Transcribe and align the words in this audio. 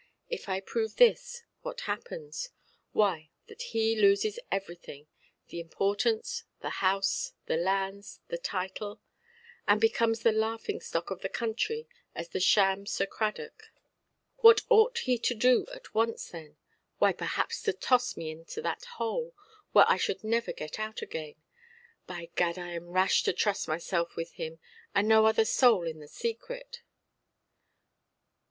If 0.29 0.49
I 0.49 0.61
prove 0.61 0.95
this, 0.95 1.43
what 1.61 1.81
happens? 1.81 2.49
Why, 2.91 3.29
that 3.45 3.61
he 3.61 3.95
loses 3.95 4.39
everything—the 4.51 5.59
importance, 5.59 6.43
the 6.59 6.71
house, 6.71 7.33
the 7.45 7.55
lands, 7.55 8.19
the 8.27 8.39
title; 8.39 8.99
and 9.67 9.79
becomes 9.79 10.21
the 10.23 10.31
laughing–stock 10.31 11.11
of 11.11 11.21
the 11.21 11.29
county 11.29 11.87
as 12.15 12.29
the 12.29 12.39
sham 12.39 12.87
Sir 12.87 13.05
Cradock. 13.05 13.65
What 14.37 14.63
ought 14.69 14.97
he 15.05 15.19
to 15.19 15.35
do 15.35 15.67
at 15.71 15.93
once, 15.93 16.29
then? 16.29 16.57
Why, 16.97 17.13
perhaps 17.13 17.61
to 17.61 17.71
toss 17.73 18.17
me 18.17 18.31
into 18.31 18.59
that 18.63 18.85
hole, 18.97 19.35
where 19.71 19.85
I 19.87 19.97
should 19.97 20.23
never 20.23 20.51
get 20.51 20.79
out 20.79 21.03
again. 21.03 21.35
By 22.07 22.31
Gad, 22.35 22.57
I 22.57 22.71
am 22.71 22.87
rash 22.89 23.21
to 23.21 23.33
trust 23.33 23.67
myself 23.67 24.15
with 24.15 24.31
him, 24.31 24.57
and 24.95 25.07
no 25.07 25.27
other 25.27 25.45
soul 25.45 25.85
in 25.85 25.99
the 25.99 26.07
secret"! 26.07 26.81